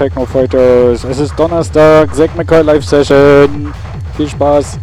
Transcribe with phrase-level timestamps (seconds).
[0.00, 1.04] Techno Fighters.
[1.04, 3.70] Es ist Donnerstag, Zack McCoy Live Session.
[4.16, 4.78] Viel Spaß.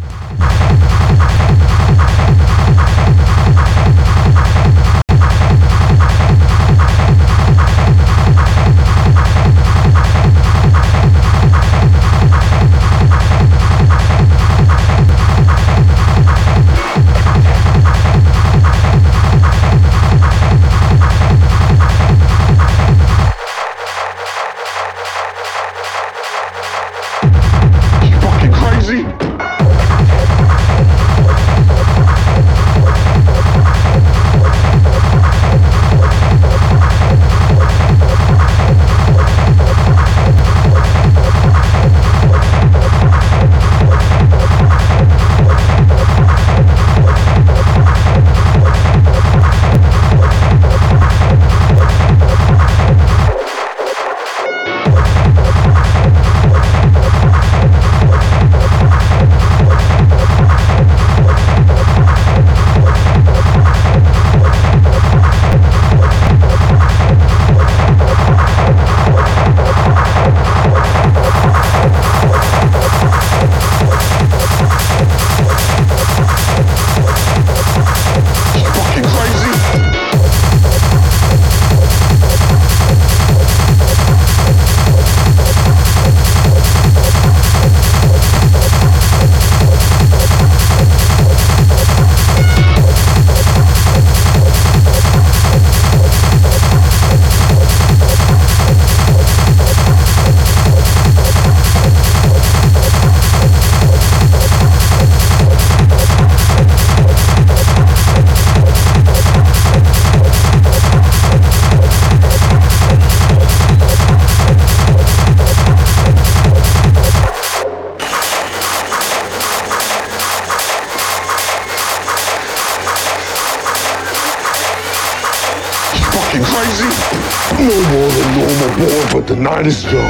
[129.62, 130.07] dinosaur.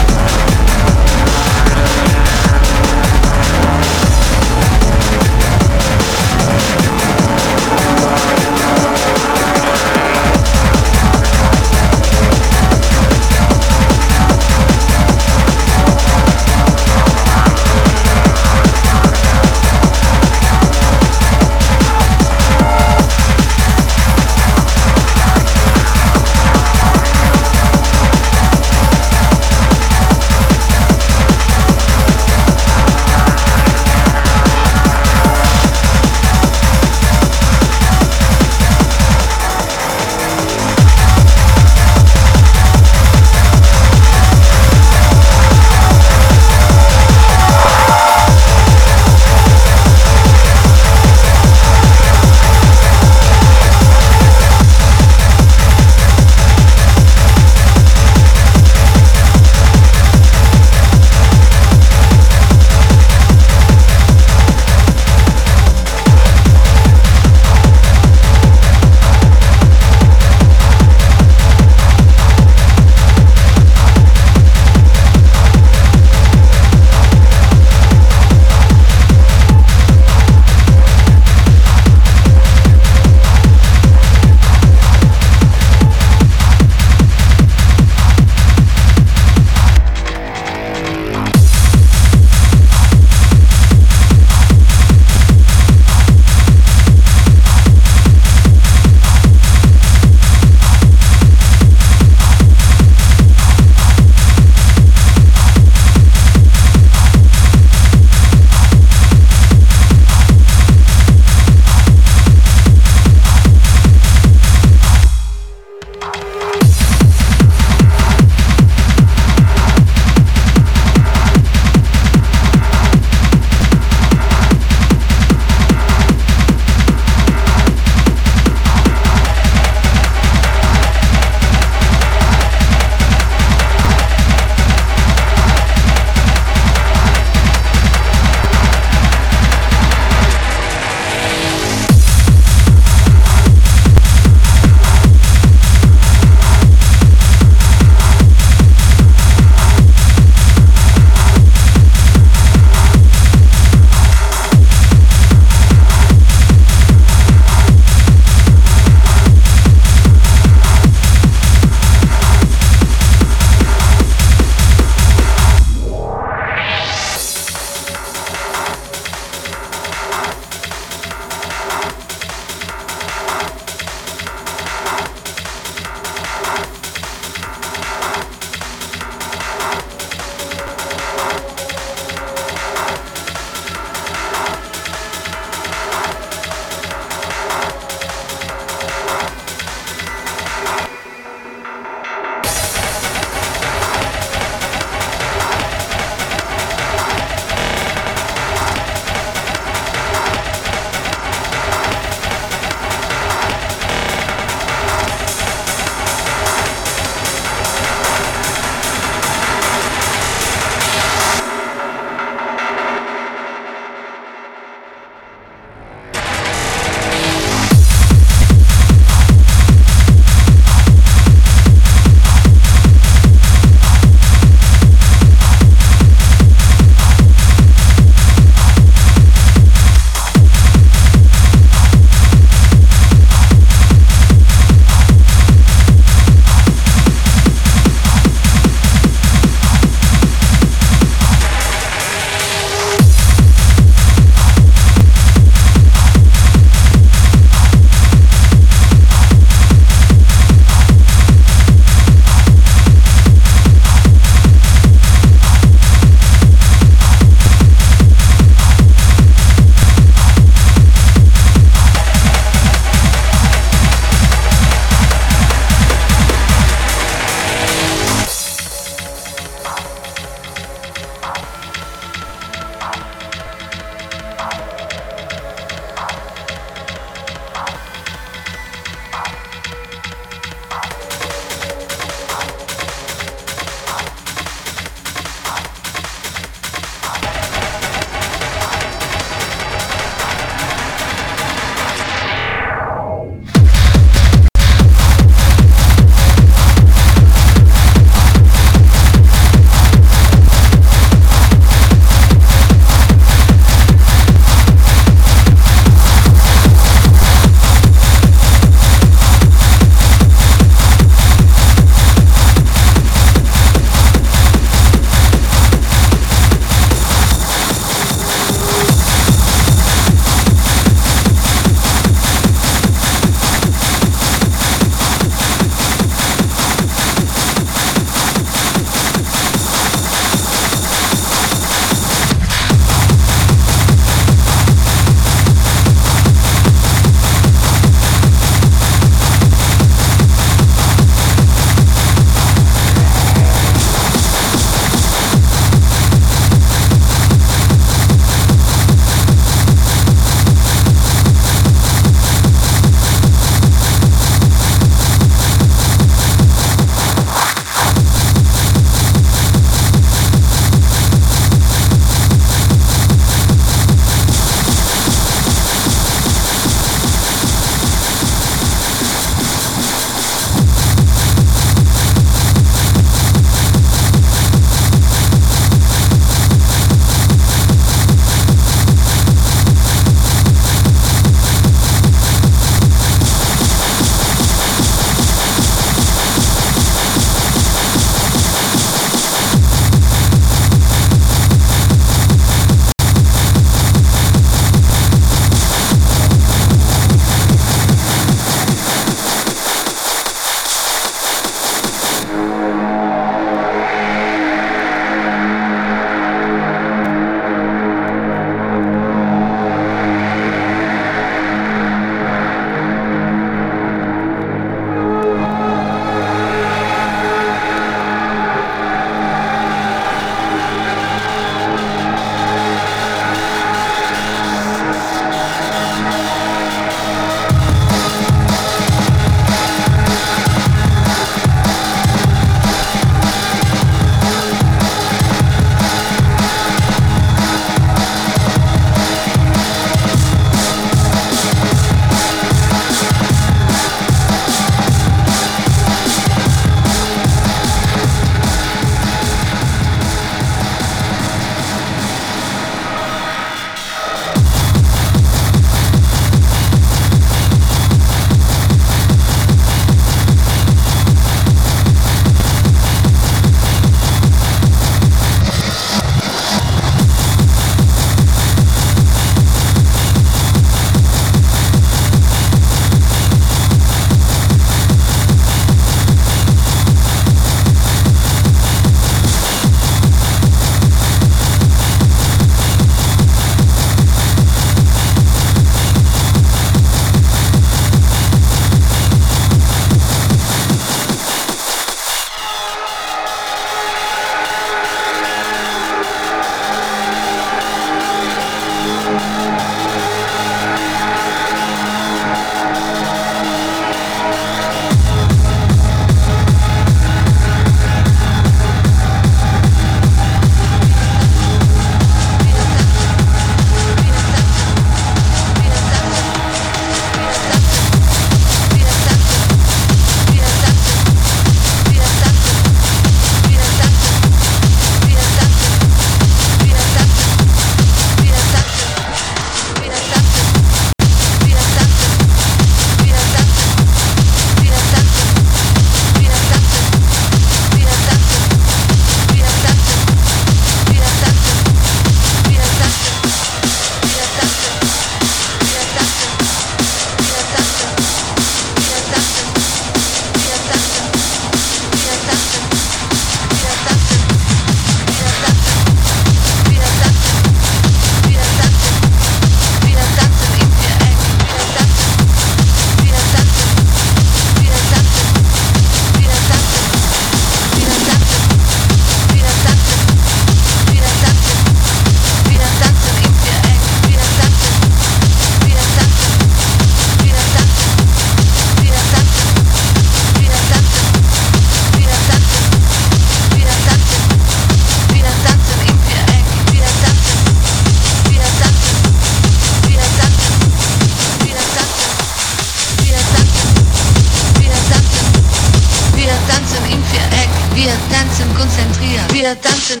[599.64, 600.00] Wir tanzen,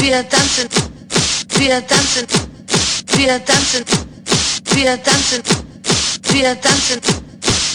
[0.00, 0.68] wir tanzen,
[1.56, 2.26] wir tanzen,
[3.06, 3.84] wir tanzen,
[4.74, 5.42] wir tanzen,
[6.32, 7.23] wir tanzen,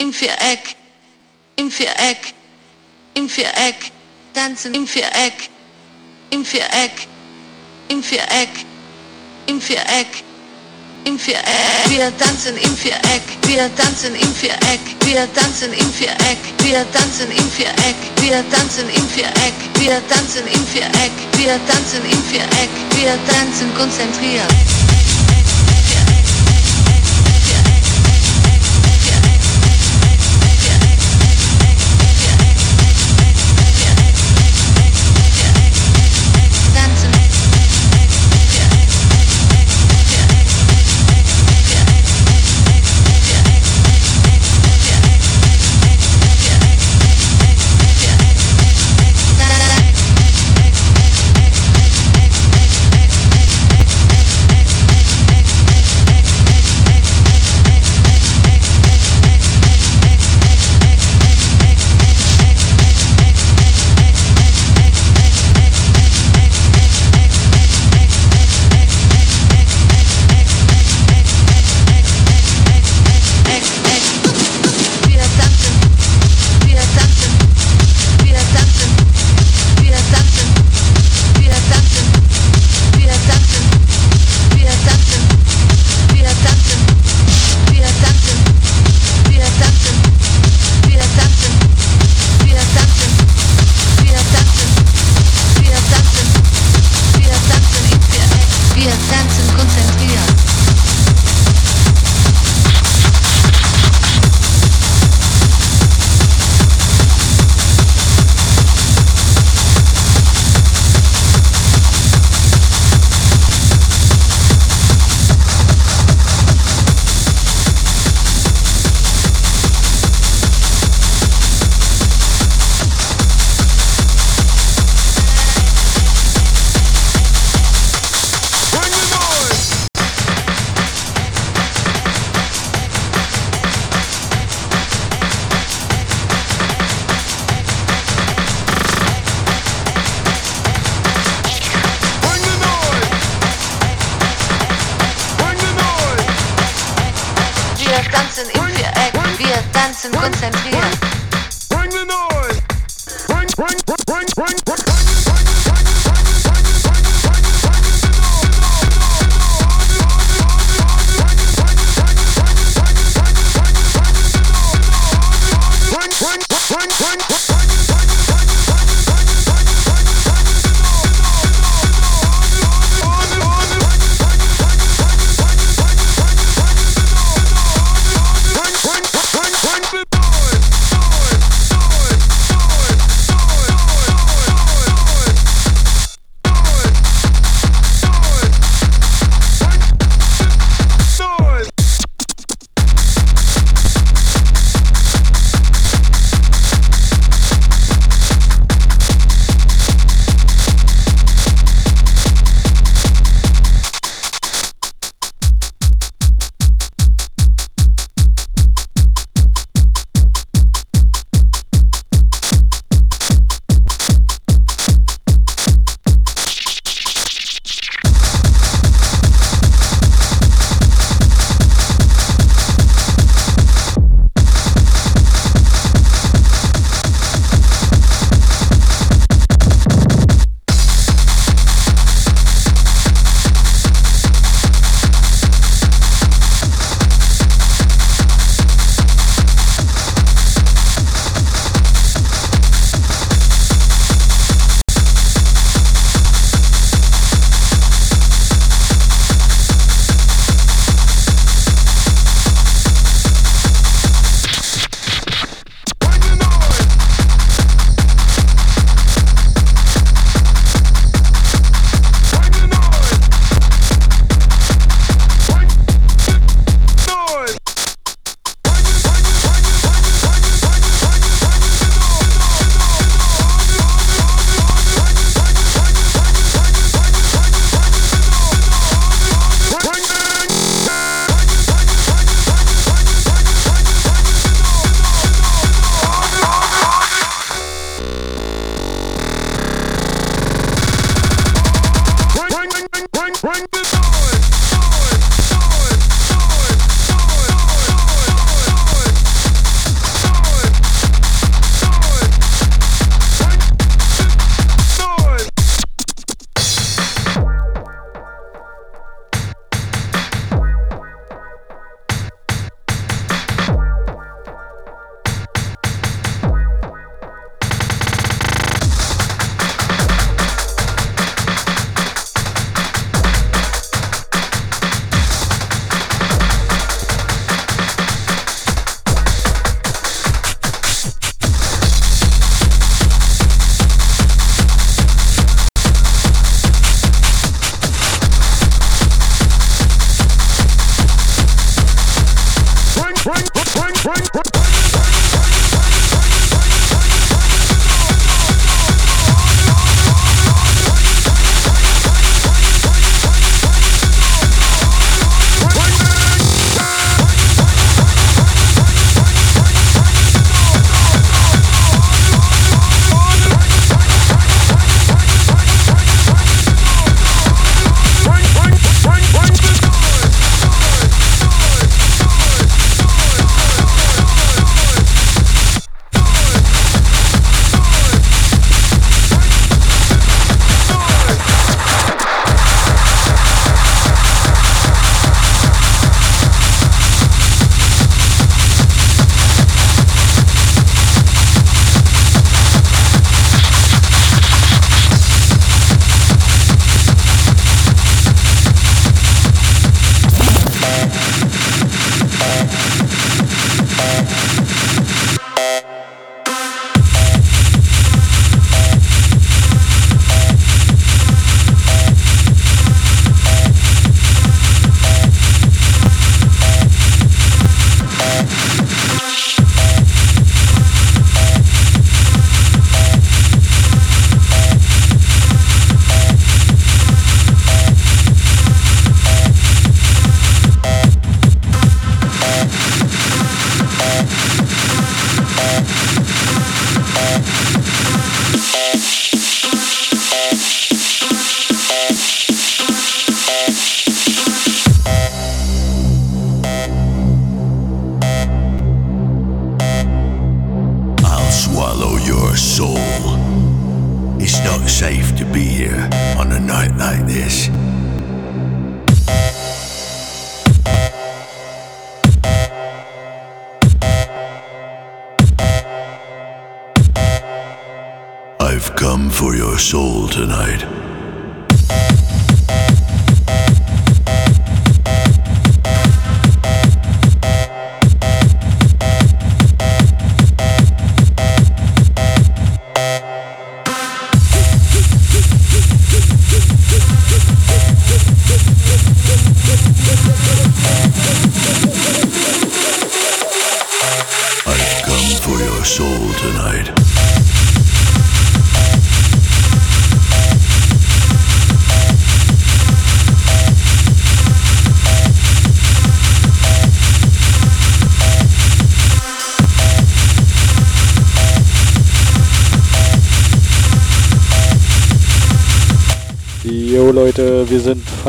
[0.00, 0.76] im Viereck,
[1.56, 2.32] im Viereck,
[3.14, 3.92] im Viereck,
[4.32, 5.50] tanzen im Viereck,
[6.30, 7.06] im Viereck,
[7.88, 8.48] im Viereck,
[9.46, 10.24] im Viereck.
[11.04, 16.84] Im Viereck, wir tanzen im Viereck, wir tanzen im Viereck, wir tanzen im Viereck, wir
[16.92, 22.70] tanzen im Viereck, wir tanzen im Viereck, wir tanzen im Viereck, wir tanzen im Viereck,
[22.96, 24.79] wir tanzen konzentriert.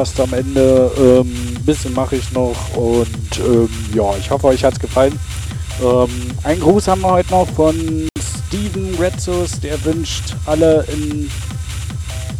[0.01, 0.89] Fast am Ende.
[0.97, 5.17] Ähm, ein bisschen mache ich noch und ähm, ja, ich hoffe, euch hat es gefallen.
[5.79, 6.09] Ähm,
[6.41, 8.09] einen Gruß haben wir heute noch von
[8.47, 11.29] Steven Retzus, der wünscht alle in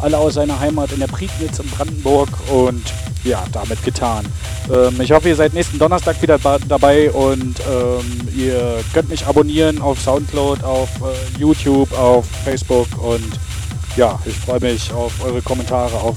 [0.00, 2.82] alle aus seiner Heimat in der Prignitz in Brandenburg und
[3.22, 4.26] ja, damit getan.
[4.68, 9.80] Ähm, ich hoffe, ihr seid nächsten Donnerstag wieder dabei und ähm, ihr könnt mich abonnieren
[9.80, 13.38] auf Soundcloud, auf äh, YouTube, auf Facebook und
[13.96, 16.16] ja, ich freue mich auf eure Kommentare, auf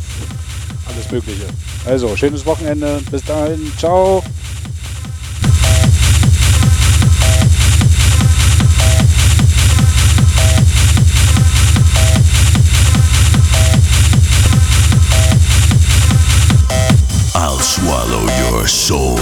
[0.96, 1.46] alles Mögliche.
[1.86, 3.02] Also, schönes Wochenende.
[3.12, 3.72] Bis dahin.
[3.78, 4.24] Ciao.
[17.34, 19.20] I'll swallow your soul.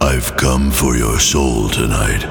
[0.00, 2.26] I've come for your soul tonight.